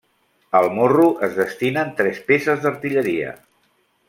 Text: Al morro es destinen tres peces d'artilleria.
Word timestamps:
Al 0.59 0.69
morro 0.77 1.05
es 1.29 1.37
destinen 1.41 1.93
tres 2.01 2.23
peces 2.33 2.65
d'artilleria. 2.65 3.37